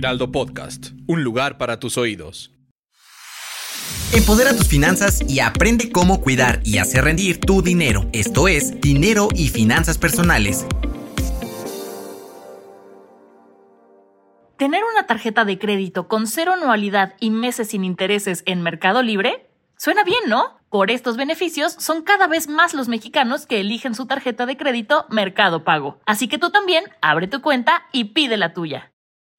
[0.00, 2.52] Heraldo Podcast, un lugar para tus oídos.
[4.14, 8.08] Empodera tus finanzas y aprende cómo cuidar y hacer rendir tu dinero.
[8.14, 10.66] Esto es Dinero y Finanzas Personales.
[14.56, 19.50] ¿Tener una tarjeta de crédito con cero anualidad y meses sin intereses en Mercado Libre?
[19.76, 20.60] Suena bien, ¿no?
[20.70, 25.04] Por estos beneficios son cada vez más los mexicanos que eligen su tarjeta de crédito
[25.10, 26.00] Mercado Pago.
[26.06, 28.89] Así que tú también abre tu cuenta y pide la tuya.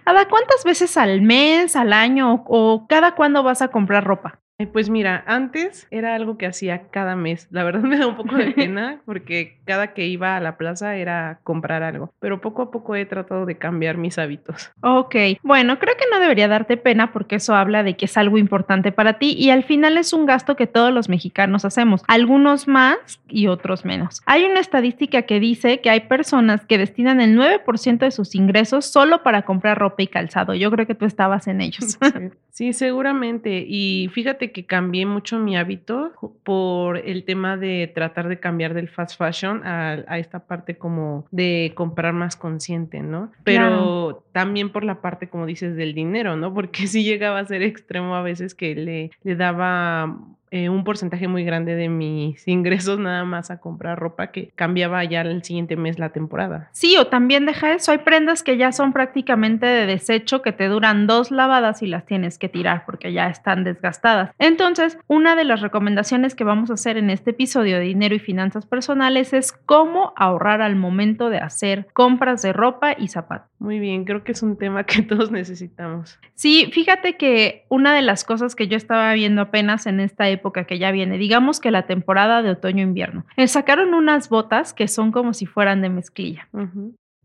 [0.06, 4.41] Ada, ¿cuántas veces al mes, al año o cada cuándo vas a comprar ropa?
[4.68, 7.48] Pues mira, antes era algo que hacía cada mes.
[7.52, 10.96] La verdad me da un poco de pena porque cada que iba a la plaza
[10.96, 14.72] era comprar algo, pero poco a poco he tratado de cambiar mis hábitos.
[14.82, 18.38] Ok, bueno, creo que no debería darte pena porque eso habla de que es algo
[18.38, 22.68] importante para ti y al final es un gasto que todos los mexicanos hacemos, algunos
[22.68, 22.98] más
[23.28, 24.22] y otros menos.
[24.26, 28.86] Hay una estadística que dice que hay personas que destinan el 9% de sus ingresos
[28.86, 30.54] solo para comprar ropa y calzado.
[30.54, 31.98] Yo creo que tú estabas en ellos.
[32.52, 33.66] Sí, seguramente.
[33.66, 36.12] Y fíjate que cambié mucho mi hábito
[36.44, 41.26] por el tema de tratar de cambiar del fast fashion a, a esta parte como
[41.32, 43.32] de comprar más consciente, ¿no?
[43.44, 44.24] Pero Claro.
[44.32, 46.54] también por la parte, como dices, del dinero, ¿no?
[46.54, 50.18] Porque sí llegaba a ser extremo a veces que le, le daba
[50.52, 55.02] eh, un porcentaje muy grande de mis ingresos nada más a comprar ropa que cambiaba
[55.06, 56.70] ya el siguiente mes la temporada.
[56.74, 57.94] Sí, o también deja eso.
[57.94, 62.06] Hay prendas que ya son prácticamente de desecho que te duran dos lavadas y las
[62.06, 64.32] tienes que tirar porque ya están desgastadas.
[64.40, 68.20] Entonces, una de las recomendaciones que vamos a hacer en este episodio de dinero y
[68.20, 73.50] finanzas personales es cómo ahorrar al momento de hacer compras de ropa y zapatos.
[73.58, 76.20] Muy bien, creo que es un tema que todos necesitamos.
[76.34, 80.41] Sí, fíjate que una de las cosas que yo estaba viendo apenas en esta época
[80.42, 85.12] que ya viene, digamos que la temporada de otoño-invierno, eh, sacaron unas botas que son
[85.12, 86.48] como si fueran de mezclilla.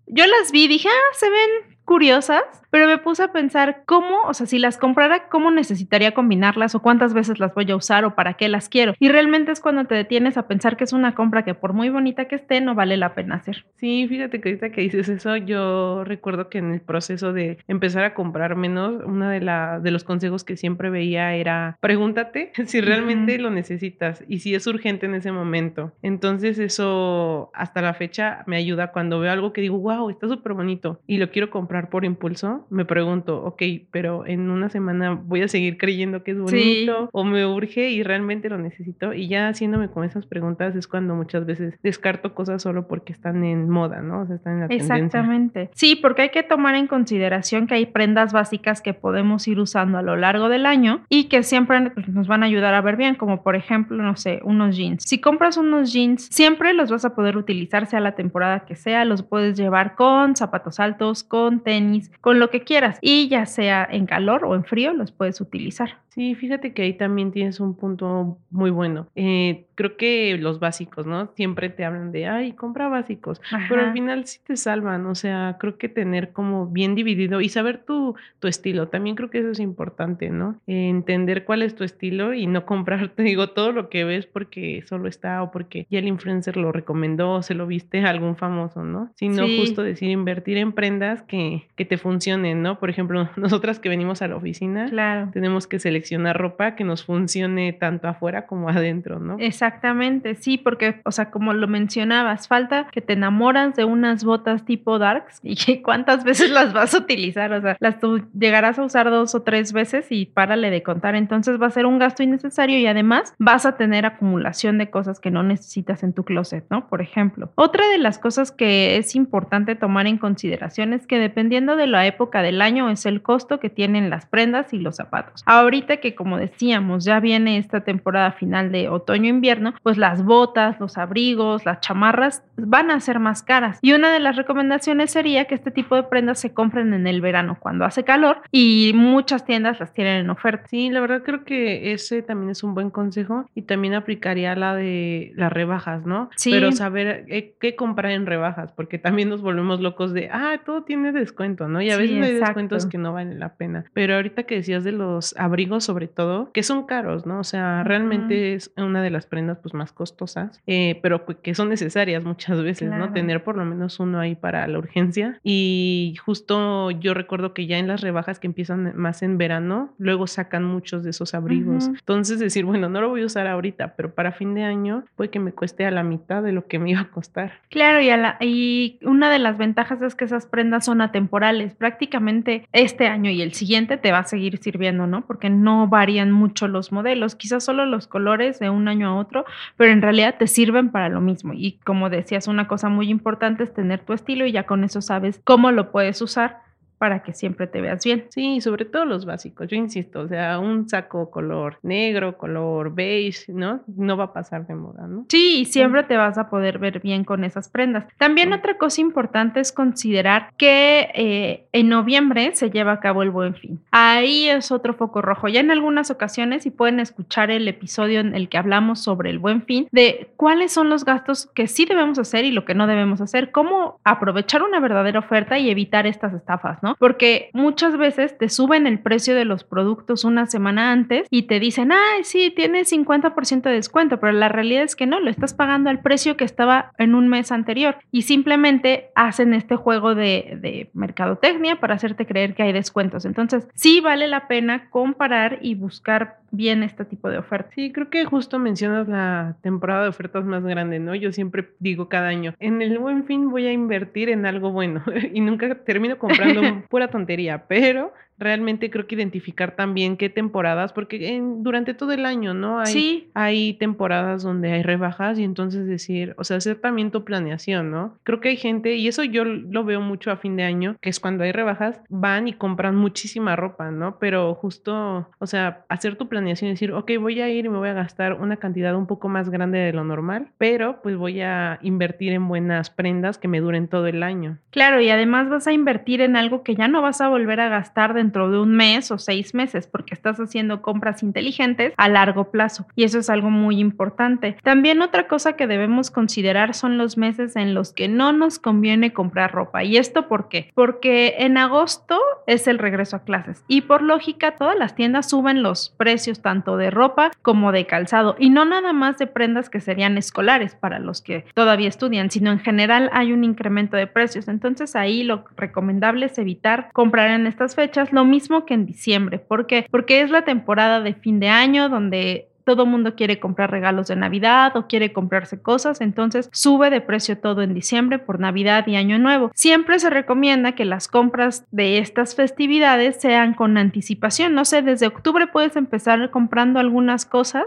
[0.06, 4.22] Yo las vi y dije, ah, se ven curiosas, pero me puse a pensar cómo,
[4.26, 8.04] o sea, si las comprara, cómo necesitaría combinarlas o cuántas veces las voy a usar
[8.04, 8.92] o para qué las quiero.
[8.98, 11.88] Y realmente es cuando te detienes a pensar que es una compra que por muy
[11.88, 13.64] bonita que esté, no vale la pena hacer.
[13.76, 18.04] Sí, fíjate que ahorita que dices eso, yo recuerdo que en el proceso de empezar
[18.04, 22.80] a comprar menos, uno de, la, de los consejos que siempre veía era pregúntate si
[22.80, 23.44] realmente Ujú.
[23.44, 25.92] lo necesitas y si es urgente en ese momento.
[26.03, 30.53] Entonces eso hasta la fecha me ayuda cuando veo algo que digo, wow, está súper
[30.53, 35.42] bonito y lo quiero comprar por impulso, me pregunto, ok, pero en una semana voy
[35.42, 36.87] a seguir creyendo que es Sí.
[36.87, 40.86] bonito o me urge y realmente lo necesito y ya haciéndome con esas preguntas es
[40.89, 44.22] cuando muchas veces descarto cosas solo porque están en moda, ¿no?
[44.22, 44.97] O sea, están en la tendencia.
[44.97, 45.71] Exactamente.
[45.74, 49.98] Sí, porque hay que tomar en consideración que hay prendas básicas que podemos ir usando
[49.98, 53.15] a lo largo del año y que siempre nos van a ayudar a ver bien,
[53.15, 55.04] como por ejemplo, no sé, unos jeans.
[55.04, 59.04] Si compras unos jeans, siempre los vas a poder utilizar sea la temporada que sea,
[59.04, 63.86] los puedes llevar con zapatos altos, con tenis, con lo que quieras y ya sea
[63.91, 65.98] en calor o en frío los puedes utilizar.
[66.16, 69.07] Sí, fíjate que ahí también tienes un punto muy bueno.
[69.16, 71.30] Eh, creo que los básicos, ¿no?
[71.36, 75.59] Siempre te hablan de, ay, compra básicos, pero al final sí te salvan, o sea,
[75.60, 79.51] creo que tener como bien dividido y saber tu, tu estilo, también creo que eso
[79.51, 80.59] es importante, ¿no?
[80.66, 84.83] entender cuál es tu estilo y no comprar, te digo, todo lo que ves porque
[84.86, 88.36] solo está o porque ya el influencer lo recomendó o se lo viste a algún
[88.36, 89.10] famoso, ¿no?
[89.16, 92.78] Sino justo decir invertir en prendas que, que te funcionen, ¿no?
[92.78, 95.28] Por ejemplo, nosotras que venimos a la oficina, claro.
[95.34, 99.36] tenemos que seleccionar ropa que nos funcione tanto afuera como adentro, ¿no?
[99.38, 104.64] Exactamente, sí, porque, o sea, como lo mencionabas, falta que te enamoras de unas botas
[104.64, 108.78] tipo darks y que cuántas veces las vas a utilizar, o sea, las tú llegarás
[108.78, 111.98] a usar dos o tres veces y párale de contar, entonces va a ser un
[111.98, 116.24] gasto innecesario y además vas a tener acumulación de cosas que no necesitas en tu
[116.24, 116.88] closet, ¿no?
[116.88, 121.76] Por ejemplo, otra de las cosas que es importante tomar en consideración es que dependiendo
[121.76, 125.42] de la época del año es el costo que tienen las prendas y los zapatos.
[125.47, 130.98] Ahorita que como decíamos, ya viene esta temporada final de otoño-invierno, pues las botas, los
[130.98, 133.78] abrigos, las chamarras van a ser más caras.
[133.83, 137.21] Y una de las recomendaciones sería que este tipo de prendas se compren en el
[137.21, 140.66] verano cuando hace calor y muchas tiendas las tienen en oferta.
[140.69, 144.75] Sí, la verdad creo que ese también es un buen consejo y también aplicaría la
[144.75, 146.31] de las rebajas, ¿no?
[146.37, 146.51] Sí.
[146.51, 150.83] Pero saber eh, qué comprar en rebajas, porque también nos volvemos locos de, ah, todo
[150.83, 151.81] tiene descuento, ¿no?
[151.83, 153.84] Y a Sí, veces hay descuentos que no valen la pena.
[153.93, 157.38] Pero ahorita que decías de los abrigos sobre todo, que son caros, ¿no?
[157.41, 161.68] O sea, realmente es una de las prendas pues más costosas, eh, pero que- son
[161.71, 163.06] necesarias muchas veces, Claro.
[163.06, 163.12] ¿no?
[163.12, 165.41] Tener por lo menos uno ahí para la urgencia.
[165.42, 170.27] Y justo yo recuerdo que ya en las rebajas que empiezan más en verano, luego
[170.27, 171.84] sacan muchos de esos abrigos.
[171.86, 171.97] Ujú.
[171.98, 175.30] Entonces decir, bueno, no lo voy a usar ahorita, pero para fin de año puede
[175.30, 177.53] que me cueste a la mitad de lo que me iba a costar.
[177.71, 181.74] Claro, y, a la- y una de las ventajas es que esas prendas son atemporales.
[181.74, 185.27] Prácticamente este año y el siguiente te va a seguir sirviendo, ¿no?
[185.27, 189.45] Porque no varían mucho los modelos, quizás solo los colores de un año a otro,
[189.77, 191.53] pero en realidad te sirven para lo mismo.
[191.54, 195.03] Y como decías, una cosa muy importante es tener tu estilo y ya con eso
[195.03, 196.66] sabes cómo lo puedes usar
[196.98, 198.27] para que siempre te veas bien.
[198.31, 203.53] Sí, sobre todo los básicos, yo insisto, o sea, un saco color negro, color beige,
[203.53, 203.81] ¿no?
[203.87, 205.27] No va a pasar de moda, ¿no?
[205.28, 208.07] Sí, y siempre te vas a poder ver bien con esas prendas.
[208.19, 213.31] También otra cosa importante es considerar que eh, en noviembre se lleva a cabo el
[213.31, 213.81] buen fin.
[213.91, 215.48] Ahí es otro foco rojo.
[215.48, 219.39] Ya en algunas ocasiones, y pueden escuchar el episodio en el que hablamos sobre el
[219.39, 222.87] buen fin, de cuáles son los gastos que sí debemos hacer y lo que no
[222.87, 226.85] debemos hacer, cómo aprovechar una verdadera oferta y evitar estas estafas, ¿no?
[226.94, 231.59] Porque muchas veces te suben el precio de los productos una semana antes y te
[231.59, 235.54] dicen, ay, sí, tienes 50% de descuento, pero la realidad es que no, lo estás
[235.54, 240.59] pagando al precio que estaba en un mes anterior y simplemente hacen este juego de,
[240.60, 243.24] de mercadotecnia para hacerte creer que hay descuentos.
[243.24, 247.72] Entonces, sí vale la pena comparar y buscar bien este tipo de ofertas.
[247.74, 251.14] Sí, creo que justo mencionas la temporada de ofertas más grande, ¿no?
[251.14, 255.03] Yo siempre digo cada año, en el buen fin voy a invertir en algo bueno
[255.32, 261.35] y nunca termino comprando pura tontería, pero realmente creo que identificar también qué temporadas, porque
[261.37, 262.80] en- durante todo el año, ¿no?
[262.80, 263.30] Hay, Sí.
[263.35, 268.18] hay temporadas donde hay rebajas y entonces decir, o sea, hacer también tu planeación, ¿no?
[268.25, 271.11] Creo que hay gente, y eso yo lo veo mucho a fin de año, que
[271.11, 274.18] es cuando hay rebajas, van y compran muchísima ropa, ¿no?
[274.18, 277.78] Pero justo, o sea, hacer tu planeación y decir, ok, voy a ir y me
[277.78, 281.40] voy a gastar una cantidad un poco más grande de lo normal, pero pues voy
[281.40, 284.59] a invertir en buenas prendas que me duren todo el año.
[284.71, 287.68] Claro, y además vas a invertir en algo que ya no vas a volver a
[287.68, 292.50] gastar dentro de un mes o seis meses, porque estás haciendo compras inteligentes a largo
[292.50, 292.87] plazo.
[292.96, 294.56] Y eso es algo muy importante.
[294.64, 299.12] También otra cosa que debemos considerar son los meses en los que no nos conviene
[299.12, 299.85] comprar ropa.
[299.85, 300.73] ¿Y esto por qué?
[300.75, 302.18] Porque en agosto
[302.49, 303.62] es el regreso a clases.
[303.68, 308.35] Y por lógica, todas las tiendas suben los precios tanto de ropa como de calzado.
[308.40, 312.50] Y no nada más de prendas que serían escolares para los que todavía estudian, sino
[312.50, 314.49] en general hay un incremento de precios.
[314.49, 319.38] Entonces ahí lo recomendable es evitar comprar en estas fechas, lo mismo que en diciembre.
[319.38, 319.87] ¿Por qué?
[319.90, 324.16] Porque es la temporada de fin de año donde todo mundo quiere comprar regalos de
[324.16, 328.96] Navidad o quiere comprarse cosas, entonces sube de precio todo en diciembre por Navidad y
[328.96, 329.52] Año Nuevo.
[329.54, 334.54] Siempre se recomienda que las compras de estas festividades sean con anticipación.
[334.54, 337.66] No sé, desde octubre puedes empezar comprando algunas cosas.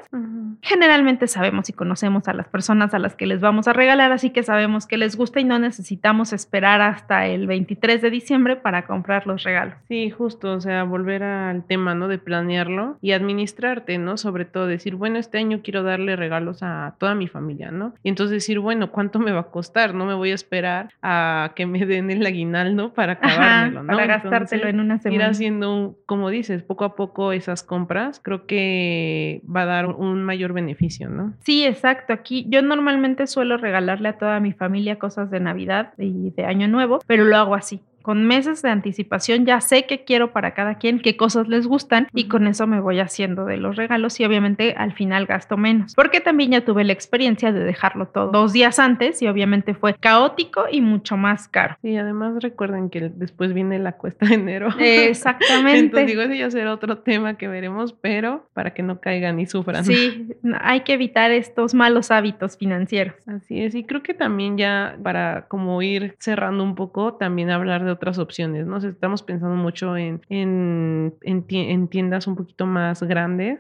[0.62, 4.32] Generalmente sabemos y conocemos a las personas a las que les vamos a regalar, así
[4.32, 8.86] que sabemos que les gusta y no necesitamos esperar hasta el 23 de diciembre para
[8.86, 9.76] comprar los regalos.
[9.88, 12.10] Sí, justo, o sea, volver al tema, ¿no?
[12.10, 14.18] De planearlo y administrarte, ¿no?
[14.18, 17.94] Sobre todo decir, decir, bueno, este año quiero darle regalos a toda mi familia, ¿no?
[18.02, 19.94] Y entonces decir, bueno, ¿cuánto me va a costar?
[19.94, 23.88] No me voy a esperar a que me den el aguinaldo para acabármelo, ¿no?
[23.88, 25.24] Para gastártelo en una semana.
[25.24, 30.24] Ir haciendo, como dices, poco a poco esas compras, creo que va a dar un
[30.24, 31.34] mayor beneficio, ¿no?
[31.42, 32.14] Sí, exacto.
[32.14, 36.68] Aquí yo normalmente suelo regalarle a toda mi familia cosas de Navidad y de Año
[36.68, 40.76] Nuevo, pero lo hago así con meses de anticipación ya sé qué quiero para cada
[40.76, 44.26] quien, qué cosas les gustan y con eso me voy haciendo de los regalos y
[44.26, 45.96] obviamente al final gasto menos.
[45.96, 49.96] Porque también ya tuve la experiencia de dejarlo todo dos días antes y obviamente fue
[49.96, 51.78] caótico y mucho más caro.
[51.84, 54.70] Y además recuerden que después viene la cuesta de enero.
[54.80, 55.80] Exactamente.
[55.80, 59.46] Entonces digo, ese ya será otro tema que veremos, pero para que no caigan y
[59.46, 59.86] sufran.
[59.86, 60.30] Sí,
[60.62, 63.16] hay que evitar estos malos hábitos financieros.
[63.28, 67.86] Así es, y creo que también ya para como ir cerrando un poco, también hablar
[67.86, 68.78] de otras opciones, ¿no?
[68.78, 73.60] estamos pensando mucho en, en, en, tiendas un poquito más grandes,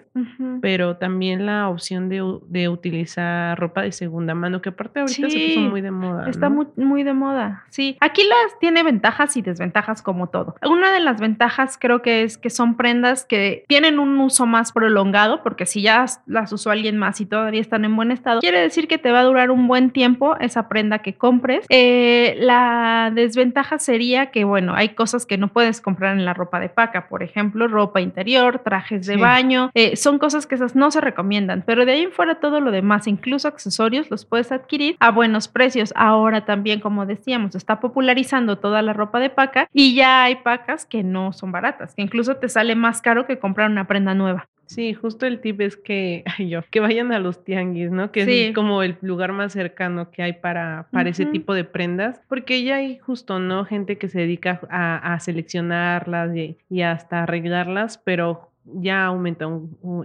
[0.62, 5.48] pero también la opción de, de, utilizar ropa de segunda mano, que aparte ahorita se
[5.48, 6.30] puso muy de moda.
[6.30, 7.98] Está muy, muy de moda, sí.
[8.00, 10.56] Aquí las tiene ventajas y desventajas como todo.
[10.70, 14.72] Una de las ventajas creo que es que son prendas que tienen un uso más
[14.72, 18.62] prolongado, porque si ya las usó alguien más y todavía están en buen estado, quiere
[18.62, 21.66] decir que te va a durar un buen tiempo esa prenda que compres.
[21.70, 26.60] Eh, la desventaja sería que, bueno, hay cosas que no puedes comprar en la ropa
[26.60, 30.92] de paca, por ejemplo, ropa interior, trajes de baño, eh, son cosas que esas no
[30.92, 34.96] se recomiendan, pero de ahí en fuera todo lo demás, incluso accesorios, los puedes adquirir
[35.00, 35.94] a buenos precios.
[35.96, 40.86] Ahora también, como decíamos, está popularizando toda la ropa de paca y ya hay pacas
[40.86, 44.48] que no son baratas, que incluso te sale más caro que comprar una prenda nueva.
[44.70, 48.12] Sí, justo el tip es que, yo, que vayan a los tianguis, ¿no?
[48.12, 52.22] Que es como el lugar más cercano que hay para, para ese tipo de prendas,
[52.28, 53.66] porque ya hay justo, ¿no?
[53.66, 59.48] Gente que se dedica a, a seleccionarlas y, y hasta arreglarlas, pero ya aumenta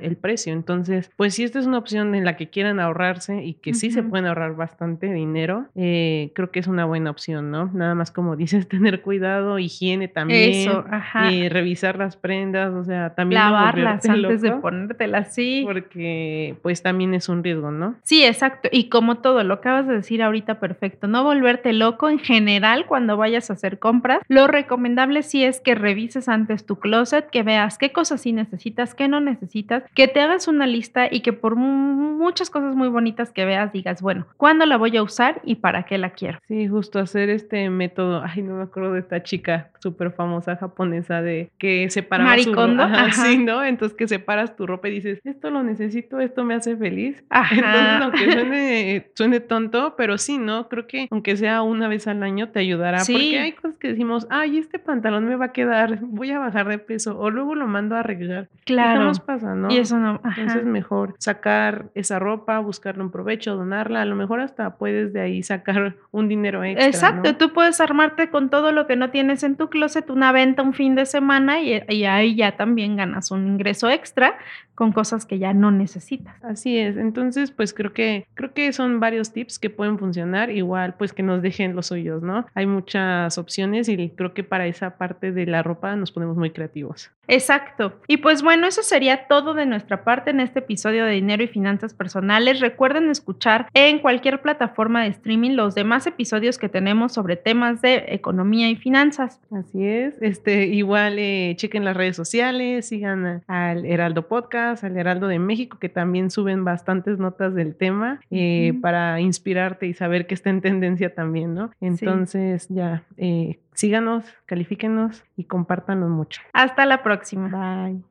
[0.00, 0.52] el precio.
[0.52, 3.90] Entonces, pues si esta es una opción en la que quieran ahorrarse y que sí
[3.90, 7.71] se pueden ahorrar bastante dinero, eh, creo que es una buena opción, ¿no?
[7.73, 11.33] Nada más como dices, tener cuidado, higiene también, Eso, ajá.
[11.33, 15.62] Y revisar las prendas, o sea, también lavarlas antes de ponértelas, sí.
[15.64, 17.97] Porque pues también es un riesgo, ¿no?
[18.02, 18.68] Sí, exacto.
[18.73, 23.16] Y como todo, lo acabas de decir ahorita perfecto, no volverte loco en general cuando
[23.16, 24.21] vayas a hacer compras.
[24.28, 28.53] Lo recomendable sí es que revises antes tu closet, que veas qué cosas sí necesitas
[28.54, 32.88] necesitas, qué no necesitas, que te hagas una lista y que por muchas cosas muy
[32.88, 36.38] bonitas que veas digas, bueno, ¿cuándo la voy a usar y para qué la quiero?
[36.49, 41.20] Sí, justo hacer este método, ay, no me acuerdo de esta chica súper famosa japonesa
[41.20, 43.64] de que separaba Maricondo, su ropa, sí, ¿no?
[43.64, 47.23] Entonces que separas tu ropa y dices, esto lo necesito, esto me hace feliz.
[47.30, 50.68] Entonces, aunque suene, suene tonto, pero sí, ¿no?
[50.68, 54.26] Creo que aunque sea una vez al año te ayudará, porque hay cosas que decimos,
[54.30, 57.66] ay, este pantalón me va a quedar, voy a bajar de peso, o luego lo
[57.66, 58.33] mando a arreglar
[58.64, 59.00] Claro.
[59.00, 59.70] ¿Qué nos pasa, no?
[59.70, 60.20] Y eso no.
[60.24, 64.02] Entonces mejor sacar esa ropa, buscarle un provecho, donarla.
[64.02, 66.86] A lo mejor hasta puedes de ahí sacar un dinero extra.
[66.86, 67.36] Exacto.
[67.36, 70.74] Tú puedes armarte con todo lo que no tienes en tu closet, una venta un
[70.74, 74.36] fin de semana y, y ahí ya también ganas un ingreso extra
[74.75, 76.43] con cosas que ya no necesitas.
[76.43, 76.97] Así es.
[76.97, 80.50] Entonces, pues creo que creo que son varios tips que pueden funcionar.
[80.50, 82.47] Igual, pues que nos dejen los suyos, ¿no?
[82.54, 86.50] Hay muchas opciones y creo que para esa parte de la ropa nos ponemos muy
[86.50, 87.11] creativos.
[87.28, 88.00] Exacto.
[88.07, 91.49] Y pues bueno, eso sería todo de nuestra parte en este episodio de Dinero y
[91.49, 92.61] Finanzas Personales.
[92.61, 98.04] Recuerden escuchar en cualquier plataforma de streaming los demás episodios que tenemos sobre temas de
[98.09, 99.40] economía y finanzas.
[99.50, 100.21] Así es.
[100.21, 105.78] Este, igual eh, chequen las redes sociales, sigan al Heraldo Podcast, al Heraldo de México,
[105.78, 110.61] que también suben bastantes notas del tema eh, para inspirarte y saber que está en
[110.61, 111.71] tendencia también, ¿no?
[111.80, 116.40] Entonces, ya, eh, síganos, califíquenos y compártanos mucho.
[116.52, 117.49] Hasta la próxima.
[117.49, 118.02] Bye.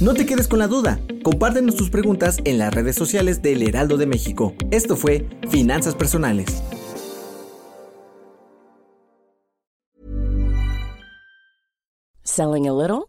[0.00, 0.98] No te quedes con la duda.
[1.22, 4.54] Compártenos tus preguntas en las redes sociales del Heraldo de México.
[4.70, 6.62] Esto fue Finanzas Personales.
[12.22, 13.08] Selling a little